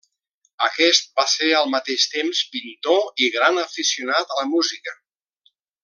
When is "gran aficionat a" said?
3.37-4.41